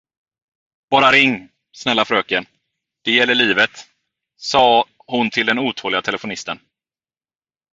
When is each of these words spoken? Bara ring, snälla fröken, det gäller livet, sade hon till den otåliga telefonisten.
Bara 0.89 1.11
ring, 1.11 1.49
snälla 1.71 2.05
fröken, 2.05 2.45
det 3.01 3.11
gäller 3.11 3.35
livet, 3.35 3.89
sade 4.37 4.83
hon 4.97 5.29
till 5.29 5.45
den 5.45 5.59
otåliga 5.59 6.01
telefonisten. 6.01 6.59